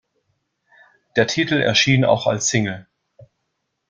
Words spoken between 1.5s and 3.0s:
erschien auch als Single.